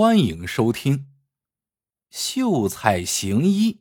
[0.00, 0.96] 欢迎收听
[2.08, 3.72] 《秀才行医》。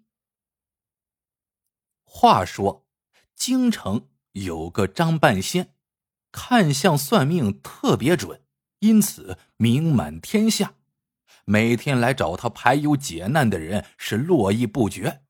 [2.03, 2.87] 话说，
[3.35, 5.75] 京城有个张半仙，
[6.31, 8.41] 看相算命特别准，
[8.79, 10.73] 因此名满天下。
[11.45, 15.21] 每天来找他排忧解难的人是络绎不绝，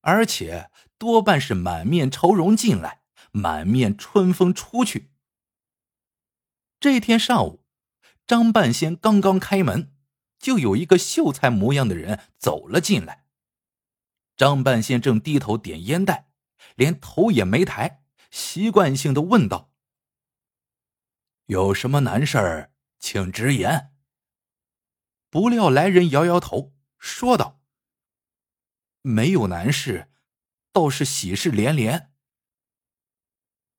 [0.00, 5.10] 而且多半是满面愁容进来，满面春风出去。
[6.80, 7.62] 这天上午，
[8.26, 9.92] 张半仙刚刚开门。
[10.40, 13.26] 就有一个秀才模样的人走了进来。
[14.36, 16.30] 张半仙正低头点烟袋，
[16.74, 19.70] 连头也没抬，习惯性的问道
[21.46, 23.92] ：“有什么难事儿，请直言。”
[25.28, 27.60] 不料来人摇摇头，说道
[29.02, 30.10] ：“没有难事，
[30.72, 32.10] 倒是喜事连连。”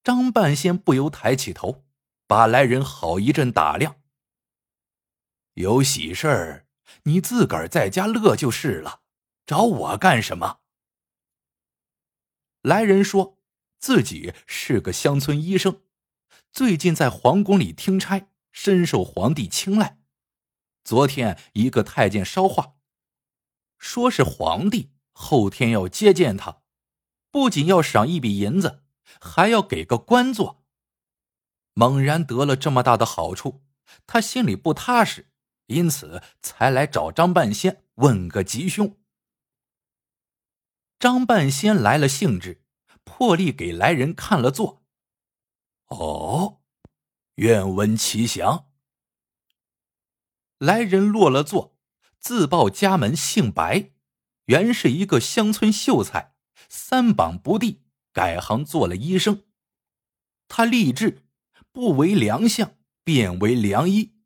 [0.03, 1.85] 张半仙不由抬起头，
[2.27, 4.00] 把来人好一阵打量。
[5.55, 6.67] 有喜事儿，
[7.03, 9.01] 你自个儿在家乐就是了，
[9.45, 10.59] 找我干什么？
[12.61, 13.37] 来人说
[13.77, 15.81] 自己是个乡村医生，
[16.53, 19.99] 最近在皇宫里听差，深受皇帝青睐。
[20.85, 22.75] 昨天一个太监捎话，
[23.77, 26.61] 说是皇帝后天要接见他，
[27.29, 28.83] 不仅要赏一笔银子，
[29.19, 30.63] 还要给个官做。
[31.73, 33.63] 猛然得了这么大的好处，
[34.07, 35.30] 他心里不踏实。
[35.71, 38.97] 因此才来找张半仙问个吉凶。
[40.99, 42.63] 张半仙来了兴致，
[43.03, 44.83] 破例给来人看了座。
[45.87, 46.61] 哦，
[47.35, 48.67] 愿闻其详。
[50.59, 51.75] 来人落了座，
[52.19, 53.91] 自报家门，姓白，
[54.45, 56.35] 原是一个乡村秀才，
[56.69, 57.81] 三榜不第，
[58.13, 59.43] 改行做了医生。
[60.47, 61.23] 他立志
[61.71, 64.20] 不为良相，便为良医。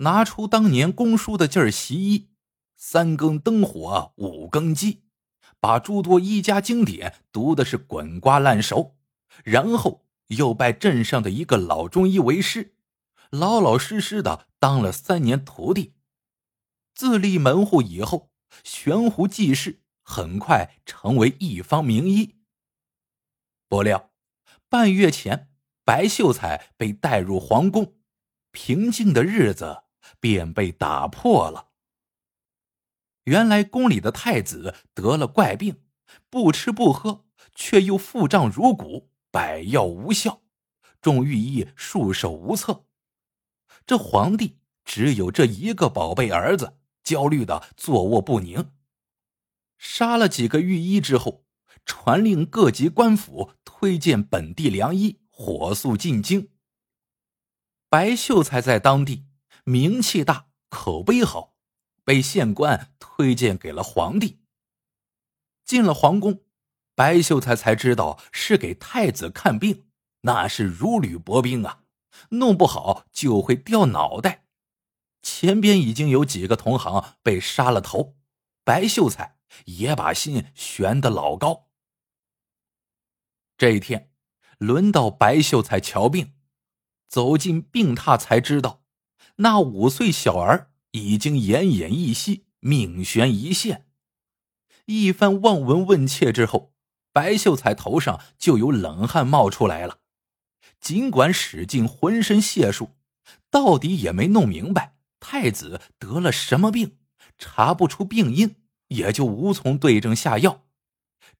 [0.00, 2.30] 拿出当年公叔的劲儿习医，
[2.76, 5.04] 三更灯火五更鸡，
[5.60, 8.96] 把诸多医家经典读的是滚瓜烂熟，
[9.44, 12.74] 然后又拜镇上的一个老中医为师，
[13.30, 15.92] 老老实实的当了三年徒弟，
[16.94, 18.30] 自立门户以后，
[18.64, 22.36] 悬壶济世，很快成为一方名医。
[23.68, 24.10] 不料
[24.70, 25.50] 半月前，
[25.84, 27.96] 白秀才被带入皇宫，
[28.50, 29.82] 平静的日子。
[30.18, 31.68] 便被打破了。
[33.24, 35.82] 原来宫里的太子得了怪病，
[36.28, 40.42] 不吃不喝，却又腹胀如鼓，百药无效，
[41.00, 42.86] 众御医束手无策。
[43.86, 48.72] 这皇帝只有这一个宝贝儿子，焦虑的坐卧不宁。
[49.78, 51.44] 杀了几个御医之后，
[51.84, 56.50] 传令各级官府推荐本地良医，火速进京。
[57.88, 59.29] 白秀才在当地。
[59.70, 61.54] 名气大，口碑好，
[62.04, 64.40] 被县官推荐给了皇帝。
[65.64, 66.40] 进了皇宫，
[66.96, 69.86] 白秀才才知道是给太子看病，
[70.22, 71.84] 那是如履薄冰啊，
[72.30, 74.48] 弄不好就会掉脑袋。
[75.22, 78.16] 前边已经有几个同行被杀了头，
[78.64, 81.68] 白秀才也把心悬得老高。
[83.56, 84.10] 这一天，
[84.58, 86.34] 轮到白秀才瞧病，
[87.06, 88.79] 走进病榻才知道。
[89.42, 93.86] 那五岁小儿已经奄奄一息，命悬一线。
[94.84, 96.74] 一番望闻问切之后，
[97.10, 100.00] 白秀才头上就有冷汗冒出来了。
[100.78, 102.90] 尽管使尽浑身解数，
[103.50, 106.98] 到底也没弄明白太子得了什么病，
[107.38, 108.56] 查不出病因，
[108.88, 110.66] 也就无从对症下药。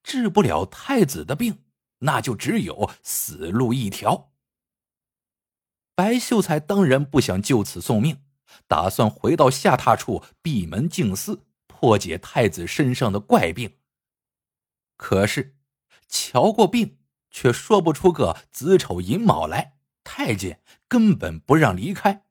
[0.02, 1.64] 治不了太子的病，
[1.98, 4.32] 那就只有死路一条。
[6.00, 8.22] 白秀才当然不想就此送命，
[8.66, 13.76] 打算回到下榻处闭门静思，破解太子身上的怪病。
[14.96, 15.58] 可是
[16.08, 16.96] 瞧过病，
[17.30, 22.24] 却说不出个子丑寅卯来，太监根本不让离开。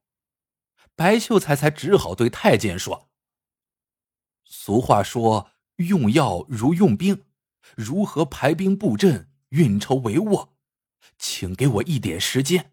[0.96, 3.12] 白秀才才只好对太监说
[4.50, 7.24] ：“俗话说，用药如用兵，
[7.75, 10.50] 如何排兵布阵、运筹帷幄？
[11.19, 12.72] 请给我一点时间。”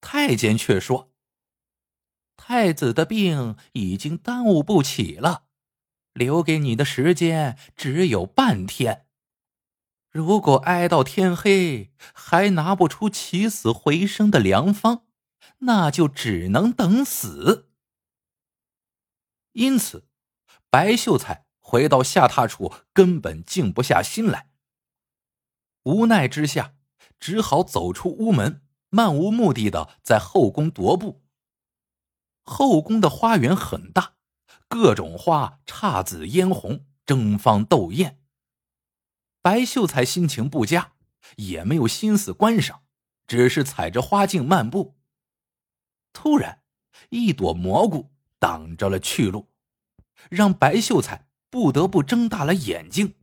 [0.00, 1.12] 太监却说
[2.36, 5.44] ：“太子的病已经耽误不起了，
[6.12, 9.06] 留给你的时间只有半天。
[10.10, 15.06] 如果挨到天黑还拿不出起死回生的良方，
[15.58, 17.70] 那就只能等死。”
[19.52, 20.08] 因此，
[20.70, 24.50] 白秀才回到下榻处，根本静不下心来。
[25.82, 26.74] 无奈之下，
[27.18, 28.62] 只好走出屋门。
[28.90, 31.22] 漫无目的的在后宫踱步。
[32.42, 34.14] 后宫的花园很大，
[34.68, 38.20] 各种花姹紫嫣红，争芳斗艳。
[39.42, 40.92] 白秀才心情不佳，
[41.36, 42.82] 也没有心思观赏，
[43.26, 44.96] 只是踩着花径漫步。
[46.12, 46.62] 突然，
[47.10, 49.48] 一朵蘑菇挡着了去路，
[50.30, 53.14] 让白秀才不得不睁大了眼睛。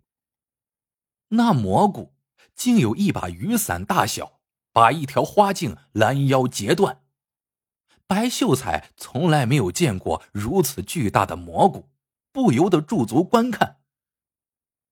[1.30, 2.14] 那蘑菇
[2.56, 4.35] 竟有一把雨伞大小，
[4.75, 7.01] 把一条花径拦腰截断。
[8.06, 11.89] 白秀才从来没有见过如此巨大的蘑菇，
[12.33, 13.80] 不由得驻足观看。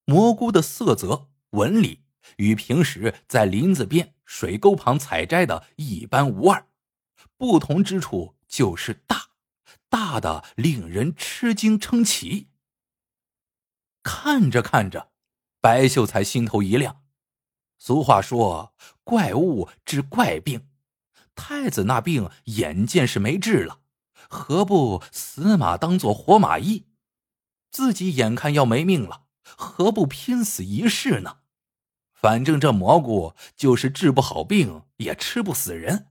[0.06, 2.06] 蘑菇的色泽、纹理
[2.38, 6.66] 与平时在林子边、水沟旁采摘的一般无二，
[7.36, 9.32] 不同之处就是大，
[9.90, 12.48] 大的令人吃惊称奇。
[14.02, 15.12] 看着看着，
[15.60, 17.03] 白秀才心头一亮。
[17.86, 20.70] 俗话说：“怪物治怪病。”
[21.36, 23.82] 太子那病眼见是没治了，
[24.30, 26.88] 何不死马当做活马医？
[27.72, 31.40] 自己眼看要没命了，何不拼死一试呢？
[32.14, 36.08] 反正这蘑菇就是治不好病，也吃不死人。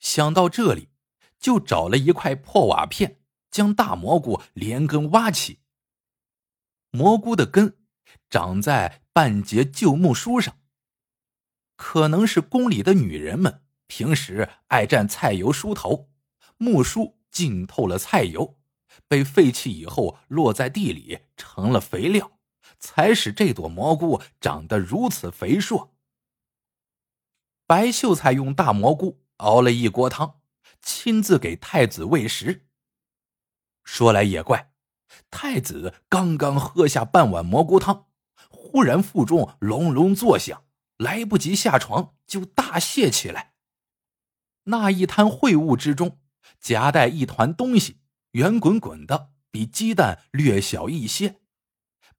[0.00, 0.88] 想到这里，
[1.38, 3.20] 就找了一块破瓦片，
[3.52, 5.60] 将大蘑菇连根挖起。
[6.90, 7.78] 蘑菇的根
[8.28, 10.58] 长在半截旧木梳上。
[11.76, 16.10] 可能是宫里的女人们平时爱蘸菜油梳头，
[16.56, 18.58] 木梳浸透了菜油，
[19.08, 22.38] 被废弃以后落在地里成了肥料，
[22.78, 25.94] 才使这朵蘑菇长得如此肥硕。
[27.66, 30.40] 白秀才用大蘑菇熬了一锅汤，
[30.82, 32.66] 亲自给太子喂食。
[33.82, 34.71] 说来也怪，
[35.30, 38.06] 太子刚刚喝下半碗蘑菇汤，
[38.48, 40.64] 忽然腹中隆隆作响。
[40.98, 43.54] 来不及下床，就大泻起来。
[44.64, 46.18] 那一滩秽物之中，
[46.60, 47.98] 夹带一团东西，
[48.32, 51.40] 圆滚滚的，比鸡蛋略小一些。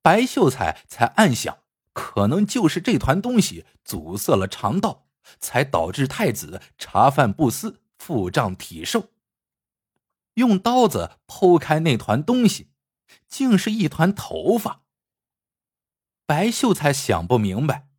[0.01, 1.60] 白秀才才暗想，
[1.94, 5.07] 可能就是这团东西阻塞了肠道，
[5.40, 9.12] 才导致太子茶饭不思，腹胀体瘦。
[10.34, 12.73] 用刀子剖开那团东西，
[13.27, 14.83] 竟是一团头发。
[16.25, 17.89] 白秀才想不明白。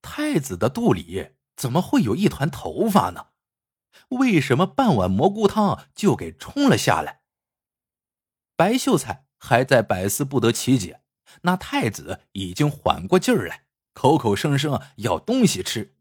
[0.00, 3.28] 太子的肚里怎么会有一团头发呢？
[4.10, 7.22] 为什么半碗蘑菇汤就给冲了下来？
[8.54, 11.02] 白秀才还在百思不得其解，
[11.42, 15.96] 那太子已经缓过劲儿来，口口声声要东西吃。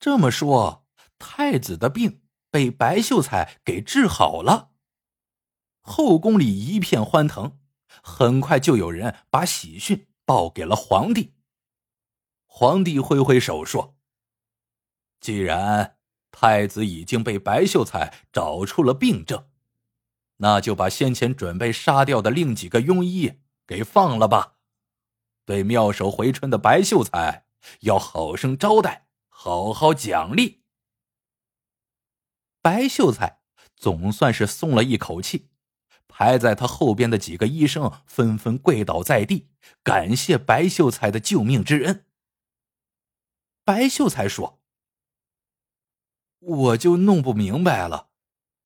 [0.00, 0.86] 这么说，
[1.18, 4.73] 太子的病被白秀才给治好了。
[5.86, 7.58] 后宫里一片欢腾，
[8.02, 11.34] 很快就有人把喜讯报给了皇帝。
[12.46, 13.94] 皇帝挥挥手说
[15.20, 15.98] ：“既然
[16.30, 19.46] 太子已经被白秀才找出了病症，
[20.38, 24.54] 那就把先前准备杀掉的另几个庸医给放了吧。
[25.44, 27.44] 对妙手回春的白秀才
[27.80, 30.62] 要好生招待，好好奖励。”
[32.62, 33.40] 白秀才
[33.76, 35.50] 总算是松了一口气，
[36.16, 39.48] 排在他后边的几个医生纷纷跪倒在地，
[39.82, 42.06] 感谢白秀才的救命之恩。
[43.64, 44.60] 白秀才说
[46.38, 48.10] ：“我就弄不明白了，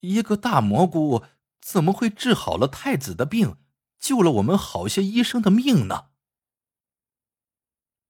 [0.00, 1.24] 一个大蘑菇
[1.62, 3.56] 怎么会治好了太子的病，
[3.98, 6.08] 救了我们好些医生的命呢？”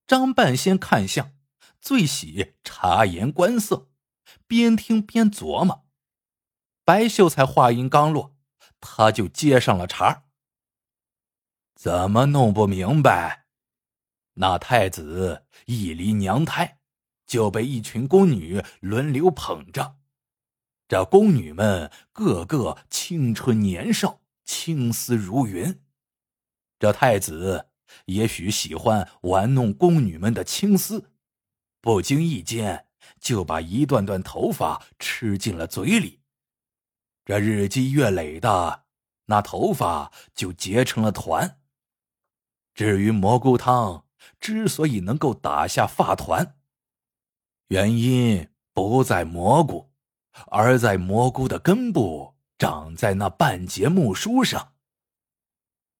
[0.08, 1.30] 张半仙看相，
[1.80, 3.88] 最喜察言观色，
[4.48, 5.86] 边听边琢磨。
[6.84, 8.34] 白秀才话音刚落，
[8.80, 10.24] 他就接上了茬
[11.76, 13.46] ：“怎么弄不明白？
[14.34, 16.76] 那太子一离娘胎。”
[17.28, 19.98] 就被一群宫女轮流捧着，
[20.88, 25.82] 这宫女们个个青春年少，青丝如云。
[26.78, 27.68] 这太子
[28.06, 31.10] 也许喜欢玩弄宫女们的青丝，
[31.82, 32.86] 不经意间
[33.20, 36.17] 就把一段段头发吃进了嘴里。
[37.28, 38.86] 这日积月累的，
[39.26, 41.60] 那头发就结成了团。
[42.72, 44.06] 至于蘑菇汤
[44.40, 46.56] 之所以能够打下发团，
[47.66, 49.92] 原因不在蘑菇，
[50.46, 54.72] 而在蘑菇的根部长在那半截木梳上。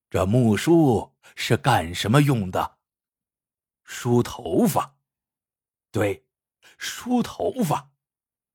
[0.08, 2.78] 这木梳是干什么用的？
[3.85, 4.97] 梳头发。
[5.90, 6.25] 对，
[6.78, 7.90] 梳头发，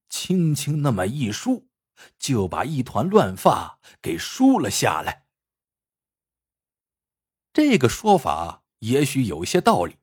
[0.10, 1.70] 轻轻那么一梳，
[2.18, 5.26] 就把一团乱发给梳了下来。
[7.52, 9.98] 这个说法也许有些道理，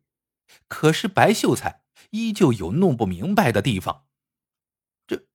[0.68, 1.80] 可是白秀才。
[2.10, 4.06] 依旧有弄不明白的地方。
[5.06, 5.28] 这，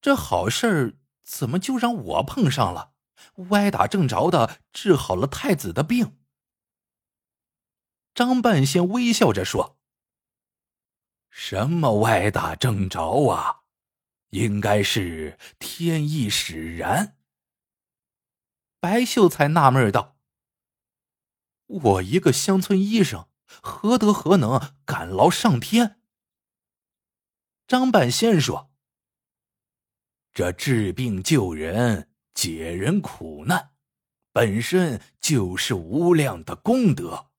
[0.00, 2.94] 这好事儿怎么就让我碰上了？
[3.50, 6.18] 歪打正着的治好了太子的病。
[8.14, 9.78] 张半仙微笑着说
[11.28, 13.57] ：“什么歪打正着啊？
[14.30, 17.16] 应该是天意使然。”
[18.80, 20.16] 白秀才纳闷道
[21.66, 23.28] ：“我一个乡村医生，
[23.62, 26.00] 何德何能敢劳上天？”
[27.66, 28.70] 张半仙说
[30.32, 32.06] ：“这治病救人。”
[32.38, 33.72] 解人苦难，
[34.30, 37.32] 本身就是无量的功德。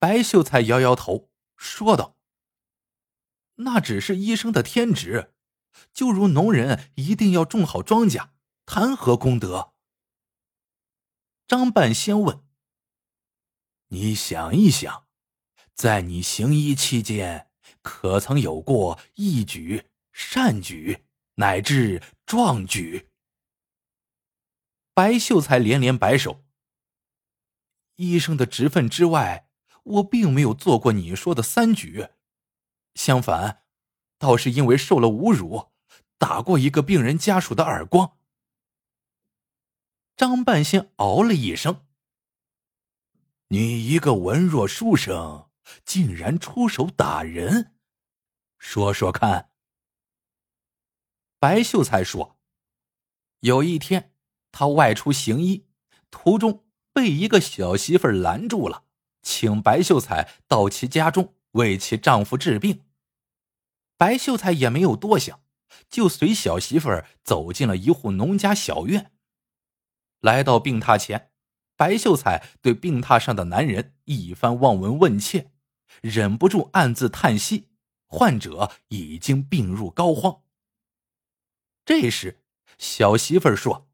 [0.00, 2.17] 白秀才摇摇头说道
[3.60, 5.34] ：“那只是医生的天职，
[5.92, 8.30] 就如农人一定要种好庄稼，
[8.66, 9.74] 谈何功德？”
[11.48, 12.44] 张半仙问
[13.88, 15.06] ：“你想一想，
[15.74, 17.50] 在你行医期间，
[17.82, 21.04] 可曾有过义举、善举，
[21.36, 23.08] 乃至壮举？”
[24.94, 26.44] 白秀才连连摆手。
[27.96, 29.48] 医生的职分之外，
[29.84, 32.08] 我并没有做过你说的三举，
[32.94, 33.64] 相反，
[34.18, 35.72] 倒是因为受了侮辱，
[36.18, 38.18] 打过一个病人家属的耳光。
[40.16, 41.86] 张半仙嗷了一声
[43.48, 45.50] ：“你一个文弱书生，
[45.84, 47.76] 竟然出手打人，
[48.58, 49.50] 说说看。”
[51.38, 52.38] 白秀才说
[53.40, 54.12] ：“有一天。”
[54.50, 55.68] 他外出行医，
[56.10, 58.84] 途中被一个小媳妇拦住了，
[59.22, 62.84] 请白秀才到其家中为其丈夫治病。
[63.96, 65.40] 白秀才也没有多想，
[65.90, 69.12] 就随小媳妇儿走进了一户农家小院。
[70.20, 71.32] 来到病榻前，
[71.76, 75.50] 白秀才对病榻上的男人一番望闻问切，
[76.00, 77.68] 忍不住暗自叹息：
[78.06, 80.42] 患者已经病入膏肓。
[81.84, 82.42] 这时，
[82.78, 83.88] 小媳妇儿说。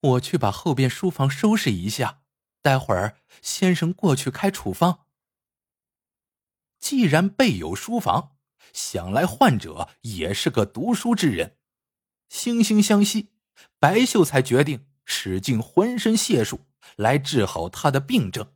[0.00, 2.22] 我去把后边书房收拾一下，
[2.62, 5.07] 待会儿先生过去开处方。
[6.80, 8.36] 既然备有书房，
[8.72, 11.56] 想来患者也是个读书之人，
[12.30, 13.30] 惺惺相惜，
[13.78, 16.60] 白秀才决定使尽浑身解数
[16.96, 18.52] 来治好他的病症。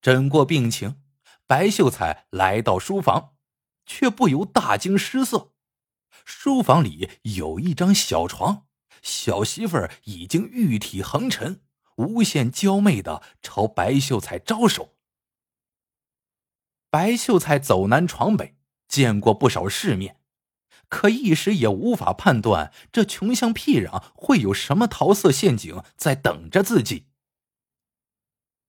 [0.00, 1.02] 诊过病情，
[1.46, 3.34] 白秀才来到书房，
[3.84, 5.52] 却不由大惊失色。
[6.24, 8.66] 书房里有一张小床。
[9.02, 11.60] 小媳妇儿已经玉体横陈，
[11.96, 14.95] 无限娇媚的朝白秀才招手。
[16.96, 18.56] 白秀才走南闯北，
[18.88, 20.18] 见过不少世面，
[20.88, 27.08] 可一时也无法判断这穷乡僻壤会有什么桃色陷阱在等着自己。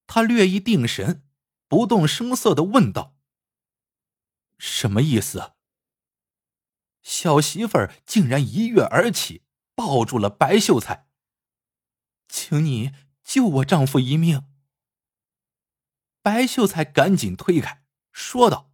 [0.07, 1.23] 他略一定神，
[1.69, 3.15] 不动声色的问道
[4.59, 5.53] ：“什么意思？”
[7.01, 9.45] 小媳妇儿竟然一跃而起。
[9.73, 11.07] 抱住了白秀才，
[12.27, 12.91] 请你
[13.23, 14.43] 救我丈夫一命。
[16.21, 17.85] 白秀才赶紧推开，
[18.17, 18.71] 说道：“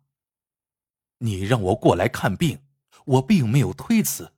[1.20, 2.66] 你让我过来看病，
[3.06, 4.34] 我并没有推辞。”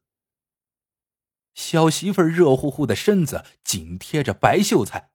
[1.54, 5.12] 小媳妇热乎乎的身子紧贴着白秀才，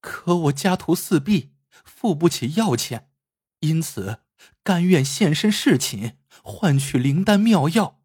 [0.00, 3.12] 可我家徒四壁，付不起药钱，
[3.60, 4.24] 因此
[4.64, 8.02] 甘愿献身侍寝，换取灵丹妙药。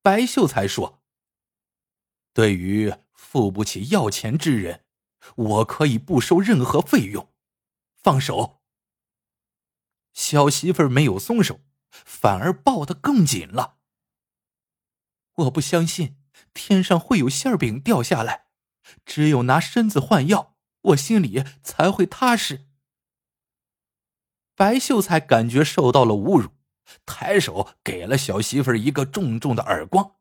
[0.00, 1.02] 白秀才说
[2.32, 4.84] ：“对于付不起药钱之人，
[5.34, 7.33] 我可以不收任何费用。
[8.04, 8.62] 放手。”
[10.14, 13.78] 小媳妇儿没有松手，反而抱得更紧了。
[15.34, 16.16] 我不相信
[16.52, 18.46] 天上会有馅饼掉下来，
[19.04, 22.68] 只有拿身子换药，我心里才会踏实。
[24.54, 26.50] 白秀才感觉受到了侮辱。
[27.06, 30.16] 抬手给了小媳妇儿一个重重的耳光，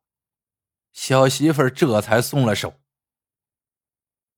[0.94, 2.80] 小媳妇儿这才松了手。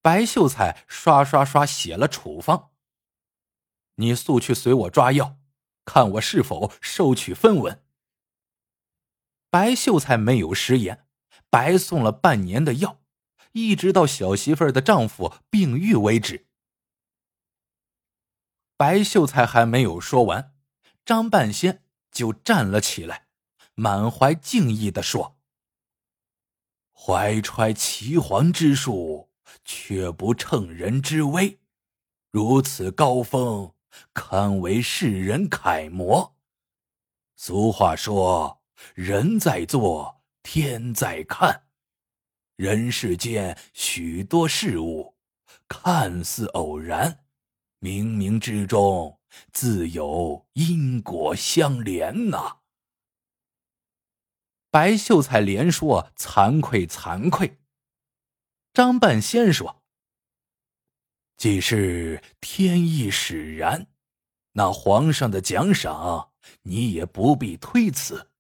[0.02, 2.72] 白秀才刷刷刷写了处方，
[3.96, 5.38] 你速去随我抓药，
[5.86, 7.84] 看我是否收取分文。
[9.50, 11.06] 白秀才没有食言，
[11.50, 13.02] 白送了半年的药，
[13.54, 16.48] 一直到小媳妇儿的丈夫病愈为止。
[18.78, 20.54] 白秀才还没有说完，
[21.06, 21.84] 张半仙。
[22.12, 23.28] 就站了起来，
[23.74, 25.38] 满怀敬意的说
[26.96, 29.30] ：“怀揣岐黄之术，
[29.66, 31.60] 却不乘人之危，
[32.32, 33.75] 如此高峰，
[34.14, 36.36] 堪为世人楷模。
[37.36, 38.62] 俗话说，
[38.94, 41.64] 人在做，天在看。
[42.56, 45.16] 人世间许多事物，
[45.68, 47.26] 看似偶然，
[47.80, 49.20] 冥冥之中。”
[49.52, 52.60] 自有因果相连呐。
[54.72, 57.60] 白秀才连说惭愧惭愧。
[58.72, 59.84] 张半仙说
[61.38, 63.88] ：“既是天意使然，
[64.54, 66.32] 那皇上的奖赏
[66.64, 68.32] 你也不必推辞，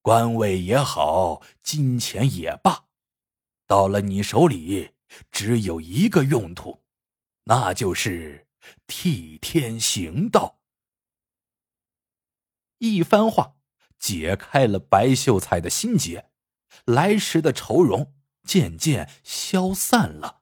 [0.00, 2.86] 官位也好，金钱也罢，
[3.66, 4.92] 到了你手里
[5.30, 6.84] 只有一个用途，
[7.44, 8.46] 那就是
[8.86, 10.60] 替天行道。”
[12.78, 13.56] 一番话
[13.98, 16.30] 解开了白秀才的心结，
[16.84, 18.14] 来时的愁容
[18.44, 20.41] 渐渐消散了。